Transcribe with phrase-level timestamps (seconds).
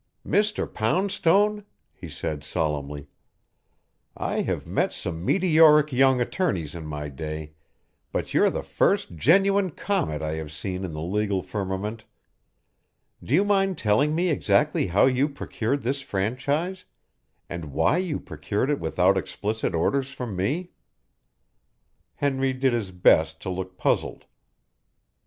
[0.25, 0.65] "Mr.
[0.65, 1.63] Poundstone,"
[1.93, 3.05] he said solemnly,
[4.17, 7.53] "I have met some meteoric young attorneys in my day,
[8.11, 12.05] but you're the first genuine comet I have seen in the legal firmament.
[13.23, 16.85] Do you mind telling me exactly how you procured this franchise
[17.47, 20.71] and why you procured it without explicit orders from me?"
[22.15, 24.25] Henry did his best to look puzzled.